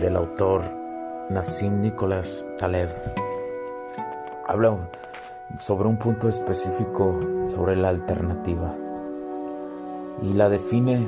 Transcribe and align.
del 0.00 0.16
autor 0.16 0.62
Nassim 1.30 1.80
Nicholas 1.80 2.46
Taleb 2.58 2.88
habla 4.46 4.76
sobre 5.58 5.88
un 5.88 5.96
punto 5.96 6.28
específico 6.28 7.20
sobre 7.46 7.76
la 7.76 7.90
alternativa 7.90 8.74
y 10.22 10.32
la 10.32 10.48
define 10.48 11.06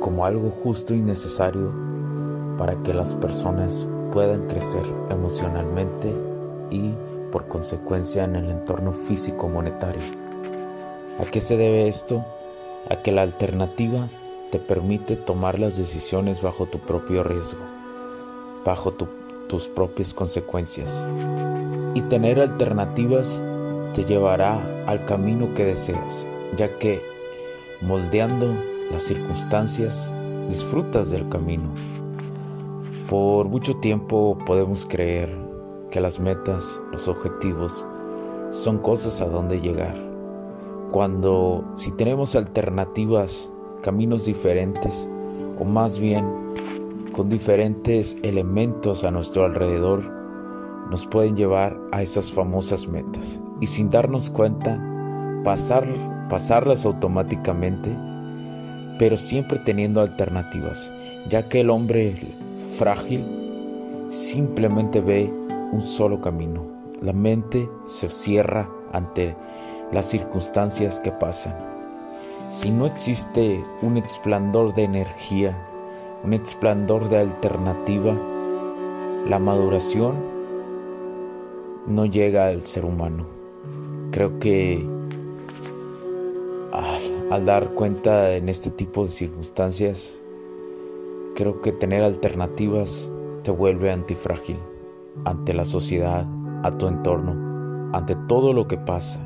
como 0.00 0.24
algo 0.24 0.50
justo 0.62 0.94
y 0.94 1.00
necesario 1.00 1.72
para 2.58 2.76
que 2.82 2.94
las 2.94 3.14
personas 3.14 3.88
puedan 4.12 4.46
crecer 4.46 4.82
emocionalmente 5.10 6.14
y 6.70 6.94
por 7.32 7.48
consecuencia 7.48 8.24
en 8.24 8.36
el 8.36 8.50
entorno 8.50 8.92
físico 8.92 9.48
monetario. 9.48 10.02
¿A 11.20 11.24
qué 11.24 11.40
se 11.40 11.56
debe 11.56 11.88
esto? 11.88 12.24
A 12.88 12.96
que 12.96 13.12
la 13.12 13.22
alternativa 13.22 14.08
te 14.50 14.58
permite 14.58 15.16
tomar 15.16 15.58
las 15.58 15.76
decisiones 15.76 16.42
bajo 16.42 16.66
tu 16.66 16.78
propio 16.78 17.22
riesgo 17.22 17.80
bajo 18.64 18.92
tus 19.48 19.68
propias 19.68 20.14
consecuencias. 20.14 21.06
Y 21.94 22.02
tener 22.02 22.40
alternativas 22.40 23.42
te 23.94 24.04
llevará 24.04 24.60
al 24.86 25.04
camino 25.06 25.48
que 25.54 25.64
deseas, 25.64 26.24
ya 26.56 26.78
que 26.78 27.00
moldeando 27.80 28.54
las 28.92 29.02
circunstancias 29.02 30.08
disfrutas 30.48 31.10
del 31.10 31.28
camino. 31.28 31.74
Por 33.08 33.48
mucho 33.48 33.76
tiempo 33.76 34.38
podemos 34.46 34.86
creer 34.86 35.36
que 35.90 36.00
las 36.00 36.20
metas, 36.20 36.80
los 36.92 37.08
objetivos, 37.08 37.84
son 38.52 38.78
cosas 38.78 39.20
a 39.20 39.26
donde 39.26 39.60
llegar. 39.60 39.96
Cuando 40.92 41.64
si 41.76 41.90
tenemos 41.92 42.36
alternativas, 42.36 43.49
caminos 43.82 44.26
diferentes, 44.26 45.08
o 45.58 45.64
más 45.64 45.98
bien 45.98 46.24
con 47.12 47.28
diferentes 47.28 48.16
elementos 48.22 49.04
a 49.04 49.10
nuestro 49.10 49.44
alrededor 49.44 50.02
nos 50.90 51.06
pueden 51.06 51.36
llevar 51.36 51.76
a 51.92 52.02
esas 52.02 52.32
famosas 52.32 52.88
metas 52.88 53.38
y 53.60 53.66
sin 53.66 53.90
darnos 53.90 54.30
cuenta 54.30 54.80
pasar, 55.44 55.86
pasarlas 56.28 56.84
automáticamente, 56.84 57.90
pero 58.98 59.16
siempre 59.16 59.58
teniendo 59.64 60.00
alternativas, 60.00 60.90
ya 61.28 61.48
que 61.48 61.60
el 61.60 61.70
hombre 61.70 62.16
frágil 62.78 63.24
simplemente 64.08 65.00
ve 65.00 65.32
un 65.72 65.82
solo 65.82 66.20
camino. 66.20 66.64
La 67.00 67.12
mente 67.12 67.68
se 67.86 68.10
cierra 68.10 68.68
ante 68.92 69.36
las 69.92 70.06
circunstancias 70.06 71.00
que 71.00 71.12
pasan. 71.12 71.79
Si 72.50 72.70
no 72.70 72.84
existe 72.84 73.64
un 73.80 73.96
esplendor 73.96 74.74
de 74.74 74.84
energía 74.84 75.56
un 76.22 76.34
esplendor 76.34 77.08
de 77.08 77.18
alternativa, 77.18 78.14
la 79.26 79.38
maduración 79.38 80.16
no 81.86 82.04
llega 82.04 82.48
al 82.48 82.66
ser 82.66 82.84
humano. 82.84 83.24
Creo 84.10 84.38
que 84.38 84.86
al, 87.30 87.46
dar 87.46 87.70
cuenta 87.70 88.32
en 88.34 88.48
este 88.48 88.70
tipo 88.70 89.06
de 89.06 89.12
circunstancias, 89.12 90.18
creo 91.34 91.62
que 91.62 91.72
tener 91.72 92.02
alternativas 92.02 93.08
te 93.42 93.50
vuelve 93.50 93.90
antifrágil 93.90 94.58
ante 95.24 95.54
la 95.54 95.64
sociedad, 95.64 96.26
a 96.62 96.76
tu 96.76 96.86
entorno, 96.86 97.96
ante 97.96 98.14
todo 98.28 98.52
lo 98.52 98.68
que 98.68 98.76
pasa. 98.76 99.24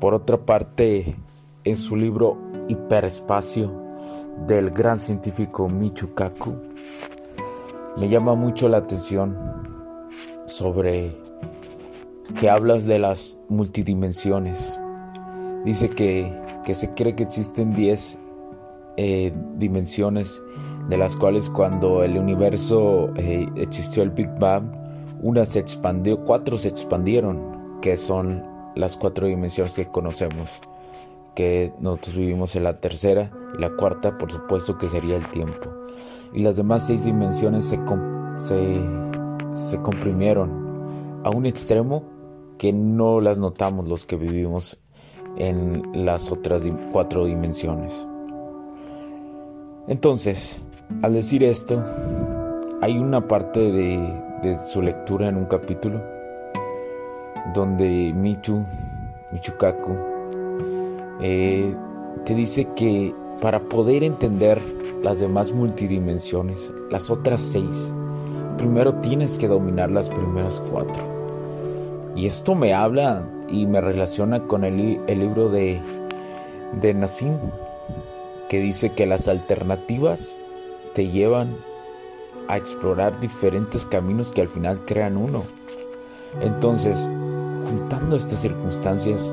Por 0.00 0.14
otra 0.14 0.38
parte, 0.38 1.14
en 1.70 1.76
su 1.76 1.96
libro 1.96 2.36
Hiperespacio, 2.68 3.70
del 4.46 4.70
gran 4.70 4.98
científico 4.98 5.68
Michio 5.68 6.14
Kaku, 6.14 6.54
me 7.96 8.08
llama 8.08 8.34
mucho 8.34 8.68
la 8.68 8.78
atención 8.78 9.36
sobre 10.46 11.16
que 12.38 12.50
hablas 12.50 12.84
de 12.84 12.98
las 12.98 13.40
multidimensiones. 13.48 14.78
Dice 15.64 15.90
que, 15.90 16.32
se 16.72 16.94
cree 16.94 17.16
que 17.16 17.24
existen 17.24 17.74
10 17.74 18.18
eh, 18.96 19.32
dimensiones, 19.56 20.40
de 20.88 20.96
las 20.96 21.16
cuales 21.16 21.48
cuando 21.48 22.04
el 22.04 22.16
universo 22.16 23.10
eh, 23.16 23.48
existió 23.56 24.02
el 24.02 24.10
Big 24.10 24.30
Bang, 24.38 24.64
una 25.20 25.46
se 25.46 25.58
expandió, 25.58 26.24
cuatro 26.24 26.58
se 26.58 26.68
expandieron, 26.68 27.80
que 27.80 27.96
son 27.96 28.44
las 28.76 28.96
cuatro 28.96 29.26
dimensiones 29.26 29.74
que 29.74 29.86
conocemos 29.86 30.60
que 31.34 31.72
nosotros 31.80 32.16
vivimos 32.16 32.56
en 32.56 32.64
la 32.64 32.80
tercera 32.80 33.30
y 33.56 33.60
la 33.60 33.70
cuarta 33.70 34.18
por 34.18 34.30
supuesto 34.32 34.78
que 34.78 34.88
sería 34.88 35.16
el 35.16 35.28
tiempo. 35.30 35.68
Y 36.32 36.42
las 36.42 36.56
demás 36.56 36.86
seis 36.86 37.04
dimensiones 37.04 37.64
se, 37.64 37.78
se, 39.54 39.82
comprimieron 39.82 41.20
a 41.24 41.30
un 41.30 41.46
extremo 41.46 42.04
que 42.58 42.72
no 42.72 43.20
las 43.20 43.38
notamos 43.38 43.88
los 43.88 44.06
que 44.06 44.16
vivimos 44.16 44.80
en 45.36 46.04
las 46.04 46.30
otras 46.30 46.62
cuatro 46.92 47.24
dimensiones. 47.24 47.92
Entonces, 49.88 50.60
al 51.02 51.14
decir 51.14 51.42
esto, 51.42 51.82
hay 52.80 52.96
una 52.96 53.26
parte 53.26 53.60
de, 53.60 53.98
de 54.42 54.58
su 54.68 54.82
lectura 54.82 55.28
en 55.28 55.36
un 55.36 55.46
capítulo 55.46 56.00
donde 57.54 58.12
Michu, 58.14 58.64
Michukaku, 59.32 60.09
eh, 61.22 61.74
te 62.24 62.34
dice 62.34 62.68
que 62.76 63.14
para 63.40 63.60
poder 63.60 64.04
entender 64.04 64.60
las 65.02 65.20
demás 65.20 65.52
multidimensiones, 65.52 66.72
las 66.90 67.10
otras 67.10 67.40
seis, 67.40 67.92
primero 68.58 68.94
tienes 68.96 69.38
que 69.38 69.48
dominar 69.48 69.90
las 69.90 70.08
primeras 70.10 70.60
cuatro. 70.70 71.02
Y 72.14 72.26
esto 72.26 72.54
me 72.54 72.74
habla 72.74 73.22
y 73.48 73.66
me 73.66 73.80
relaciona 73.80 74.46
con 74.46 74.64
el, 74.64 75.00
el 75.06 75.20
libro 75.20 75.48
de, 75.48 75.80
de 76.80 76.94
Nassim, 76.94 77.36
que 78.48 78.60
dice 78.60 78.92
que 78.92 79.06
las 79.06 79.28
alternativas 79.28 80.36
te 80.94 81.08
llevan 81.08 81.56
a 82.48 82.56
explorar 82.56 83.20
diferentes 83.20 83.86
caminos 83.86 84.32
que 84.32 84.42
al 84.42 84.48
final 84.48 84.80
crean 84.84 85.16
uno. 85.16 85.44
Entonces, 86.40 87.10
juntando 87.68 88.16
estas 88.16 88.40
circunstancias, 88.40 89.32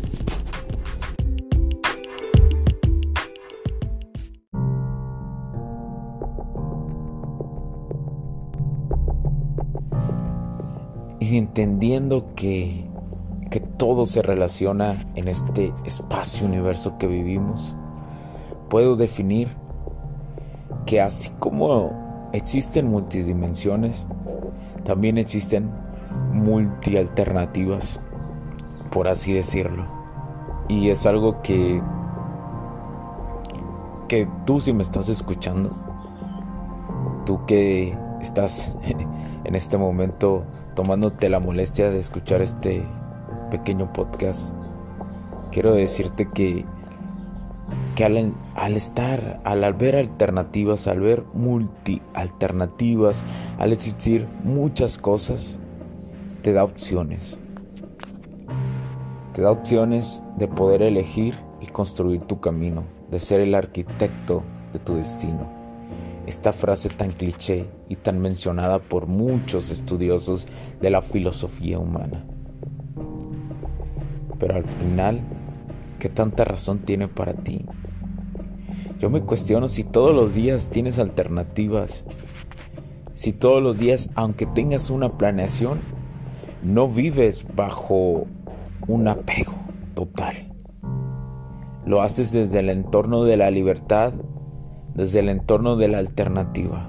Y 11.31 11.37
entendiendo 11.37 12.35
que 12.35 12.83
que 13.49 13.61
todo 13.61 14.05
se 14.05 14.21
relaciona 14.21 15.05
en 15.15 15.29
este 15.29 15.73
espacio 15.85 16.45
universo 16.45 16.97
que 16.97 17.07
vivimos, 17.07 17.73
puedo 18.69 18.97
definir 18.97 19.49
que 20.85 20.99
así 20.99 21.31
como 21.39 22.29
existen 22.33 22.89
multidimensiones, 22.89 24.05
también 24.83 25.17
existen 25.17 25.69
multialternativas, 26.33 28.01
por 28.91 29.07
así 29.07 29.31
decirlo. 29.31 29.85
Y 30.67 30.89
es 30.89 31.05
algo 31.05 31.41
que 31.41 31.81
que 34.09 34.27
tú 34.45 34.59
si 34.59 34.73
me 34.73 34.83
estás 34.83 35.07
escuchando, 35.07 35.71
tú 37.25 37.45
que 37.45 37.97
estás 38.19 38.73
en 39.45 39.55
este 39.55 39.77
momento 39.77 40.43
tomándote 40.75 41.29
la 41.29 41.39
molestia 41.39 41.89
de 41.89 41.99
escuchar 41.99 42.41
este 42.41 42.83
pequeño 43.49 43.91
podcast, 43.93 44.49
quiero 45.51 45.73
decirte 45.73 46.29
que, 46.33 46.65
que 47.95 48.05
al, 48.05 48.33
al, 48.55 48.77
estar, 48.77 49.41
al 49.43 49.73
ver 49.73 49.95
alternativas, 49.95 50.87
al 50.87 51.01
ver 51.01 51.23
multi 51.33 52.01
alternativas, 52.13 53.23
al 53.59 53.73
existir 53.73 54.27
muchas 54.43 54.97
cosas, 54.97 55.59
te 56.41 56.53
da 56.53 56.63
opciones. 56.63 57.37
Te 59.33 59.41
da 59.41 59.51
opciones 59.51 60.21
de 60.37 60.47
poder 60.47 60.81
elegir 60.81 61.35
y 61.61 61.67
construir 61.67 62.21
tu 62.21 62.39
camino, 62.39 62.83
de 63.09 63.19
ser 63.19 63.39
el 63.39 63.55
arquitecto 63.55 64.43
de 64.73 64.79
tu 64.79 64.95
destino. 64.95 65.60
Esta 66.31 66.53
frase 66.53 66.87
tan 66.87 67.11
cliché 67.11 67.65
y 67.89 67.97
tan 67.97 68.21
mencionada 68.21 68.79
por 68.79 69.07
muchos 69.07 69.69
estudiosos 69.69 70.47
de 70.79 70.89
la 70.89 71.01
filosofía 71.01 71.77
humana 71.77 72.23
pero 74.41 74.55
al 74.55 74.65
final, 74.65 75.21
¿qué 75.99 76.09
tanta 76.09 76.43
razón 76.43 76.79
tiene 76.79 77.07
para 77.07 77.33
ti? 77.33 77.63
Yo 78.99 79.11
me 79.11 79.21
cuestiono 79.21 79.69
si 79.69 79.83
todos 79.83 80.15
los 80.15 80.33
días 80.33 80.69
tienes 80.71 80.97
alternativas, 80.97 82.05
si 83.13 83.33
todos 83.33 83.61
los 83.61 83.77
días, 83.77 84.09
aunque 84.15 84.47
tengas 84.47 84.89
una 84.89 85.15
planeación, 85.19 85.81
no 86.63 86.87
vives 86.87 87.45
bajo 87.55 88.25
un 88.87 89.07
apego 89.07 89.53
total. 89.93 90.51
Lo 91.85 92.01
haces 92.01 92.31
desde 92.31 92.59
el 92.61 92.69
entorno 92.71 93.25
de 93.25 93.37
la 93.37 93.51
libertad, 93.51 94.13
desde 94.95 95.19
el 95.19 95.29
entorno 95.29 95.75
de 95.75 95.87
la 95.87 95.99
alternativa, 95.99 96.87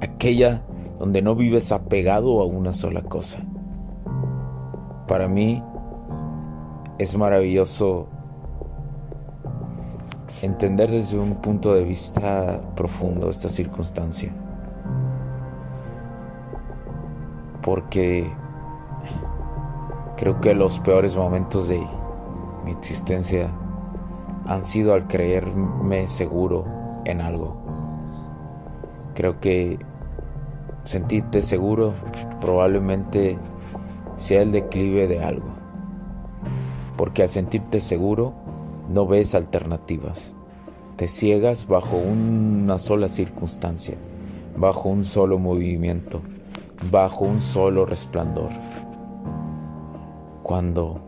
aquella 0.00 0.62
donde 0.98 1.22
no 1.22 1.34
vives 1.34 1.72
apegado 1.72 2.40
a 2.40 2.46
una 2.46 2.72
sola 2.72 3.02
cosa. 3.02 3.42
Para 5.06 5.28
mí, 5.28 5.62
es 6.98 7.16
maravilloso 7.16 8.08
entender 10.42 10.90
desde 10.90 11.18
un 11.18 11.36
punto 11.36 11.74
de 11.74 11.84
vista 11.84 12.60
profundo 12.74 13.30
esta 13.30 13.48
circunstancia. 13.48 14.32
Porque 17.62 18.30
creo 20.16 20.40
que 20.40 20.54
los 20.54 20.78
peores 20.78 21.16
momentos 21.16 21.68
de 21.68 21.84
mi 22.64 22.72
existencia 22.72 23.50
han 24.46 24.62
sido 24.62 24.94
al 24.94 25.06
creerme 25.06 26.08
seguro 26.08 26.75
en 27.06 27.20
algo. 27.20 27.56
Creo 29.14 29.40
que 29.40 29.78
sentirte 30.84 31.42
seguro 31.42 31.94
probablemente 32.40 33.38
sea 34.16 34.42
el 34.42 34.52
declive 34.52 35.08
de 35.08 35.24
algo 35.24 35.56
porque 36.96 37.22
al 37.22 37.30
sentirte 37.30 37.80
seguro 37.80 38.32
no 38.88 39.06
ves 39.06 39.34
alternativas. 39.34 40.32
Te 40.96 41.08
ciegas 41.08 41.66
bajo 41.66 41.96
una 41.98 42.78
sola 42.78 43.08
circunstancia, 43.08 43.96
bajo 44.56 44.88
un 44.88 45.04
solo 45.04 45.38
movimiento, 45.38 46.22
bajo 46.90 47.26
un 47.26 47.42
solo 47.42 47.84
resplandor. 47.84 48.50
Cuando 50.42 51.00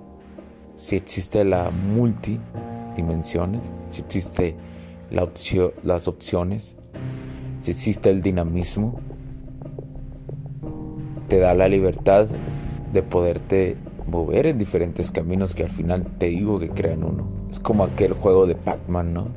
si 0.76 0.96
existe 0.96 1.44
la 1.44 1.70
multidimensiones, 1.70 3.62
si 3.90 4.02
existe 4.02 4.56
las 5.10 6.08
opciones, 6.08 6.76
si 7.60 7.70
existe 7.70 8.10
el 8.10 8.22
dinamismo, 8.22 9.00
te 11.28 11.38
da 11.38 11.54
la 11.54 11.68
libertad 11.68 12.26
de 12.92 13.02
poderte 13.02 13.76
mover 14.06 14.46
en 14.46 14.58
diferentes 14.58 15.10
caminos 15.10 15.54
que 15.54 15.64
al 15.64 15.70
final 15.70 16.06
te 16.18 16.26
digo 16.26 16.58
que 16.58 16.70
crean 16.70 17.04
uno. 17.04 17.28
Es 17.50 17.60
como 17.60 17.84
aquel 17.84 18.14
juego 18.14 18.46
de 18.46 18.54
Pac-Man, 18.54 19.12
¿no? 19.12 19.28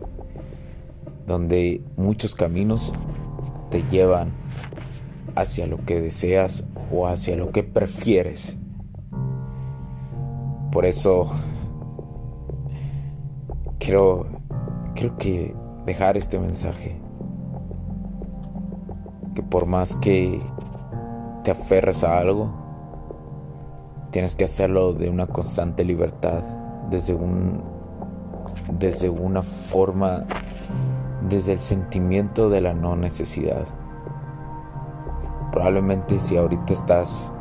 Donde 1.28 1.82
muchos 1.98 2.36
caminos 2.36 2.94
te 3.70 3.84
llevan 3.90 4.32
hacia 5.36 5.68
lo 5.68 5.84
que 5.86 6.02
deseas 6.02 6.66
o 6.92 7.08
hacia 7.08 7.36
lo 7.36 7.52
que 7.52 7.64
prefieres. 7.64 8.58
Por 10.72 10.86
eso 10.86 11.30
quiero, 13.80 14.28
creo 14.96 15.18
que 15.18 15.56
dejar 15.86 16.18
este 16.18 16.40
mensaje. 16.40 17.00
Que 19.36 19.44
por 19.44 19.66
más 19.66 19.96
que 19.98 20.42
te 21.44 21.52
aferres 21.52 22.04
a 22.04 22.20
algo, 22.20 22.62
Tienes 24.12 24.36
que 24.36 24.44
hacerlo 24.44 24.92
de 24.94 25.10
una 25.10 25.26
constante 25.26 25.86
libertad, 25.86 26.42
desde 26.90 27.14
un 27.14 27.64
desde 28.78 29.10
una 29.10 29.42
forma 29.42 30.26
desde 31.30 31.54
el 31.54 31.62
sentimiento 31.62 32.50
de 32.50 32.60
la 32.60 32.74
no 32.74 32.98
necesidad. 32.98 33.64
Probablemente 35.54 36.20
si 36.20 36.36
ahorita 36.36 36.74
estás 36.74 37.32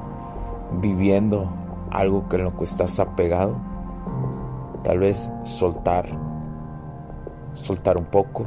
viviendo 0.80 1.50
algo 1.90 2.28
que 2.28 2.36
en 2.36 2.44
lo 2.44 2.56
que 2.56 2.64
estás 2.64 3.00
apegado, 3.00 3.56
tal 4.84 5.00
vez 5.00 5.28
soltar, 5.42 6.06
soltar 7.52 7.96
un 7.96 8.06
poco, 8.06 8.46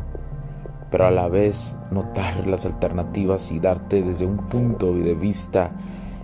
pero 0.92 1.08
a 1.08 1.12
la 1.12 1.28
vez 1.28 1.76
notar 1.92 2.48
las 2.48 2.66
alternativas 2.66 3.52
y 3.52 3.60
darte 3.60 4.02
desde 4.02 4.26
un 4.26 4.38
punto 4.50 4.94
de 4.94 5.14
vista 5.14 5.72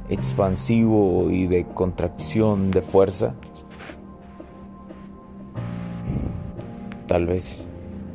expansivo 0.09 1.29
y 1.29 1.47
de 1.47 1.65
contracción 1.65 2.71
de 2.71 2.81
fuerza, 2.81 3.33
tal 7.07 7.25
vez 7.25 7.67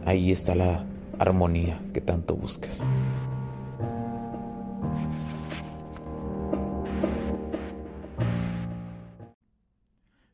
ahí 0.05 0.33
está 0.33 0.55
la 0.55 0.85
armonía 1.19 1.81
que 1.93 2.01
tanto 2.01 2.37
buscas. 2.37 2.83